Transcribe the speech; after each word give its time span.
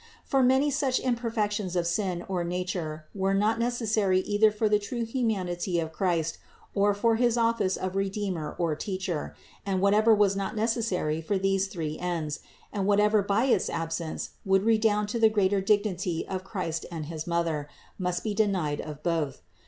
For 0.25 0.41
many 0.41 0.71
such 0.71 0.99
imperfec 0.99 1.51
tions 1.51 1.75
of 1.75 1.85
sin 1.85 2.25
or 2.27 2.43
nature 2.43 3.05
were 3.13 3.35
not 3.35 3.59
necessary 3.59 4.21
either 4.21 4.49
for 4.49 4.67
the 4.67 4.79
true 4.79 5.05
humanity 5.05 5.79
of 5.79 5.91
Christ, 5.93 6.39
or 6.73 6.95
for 6.95 7.17
his 7.17 7.37
office 7.37 7.77
of 7.77 7.95
Redeemer 7.95 8.55
or 8.57 8.75
Teacher; 8.75 9.35
and 9.63 9.79
whatever 9.79 10.11
was 10.15 10.35
not 10.35 10.55
necessary 10.55 11.21
for 11.21 11.37
these 11.37 11.67
three 11.67 11.99
ends, 11.99 12.39
and 12.73 12.87
whatever 12.87 13.21
by 13.21 13.45
its 13.45 13.69
absence 13.69 14.31
would 14.43 14.63
redound 14.63 15.07
to 15.09 15.19
the 15.19 15.29
greater 15.29 15.61
dignity 15.61 16.27
of 16.27 16.43
Christ 16.43 16.83
and 16.91 17.05
his 17.05 17.27
Mother, 17.27 17.69
must 17.99 18.23
be 18.23 18.33
denied 18.33 18.81
of 18.81 19.03
Both. 19.03 19.43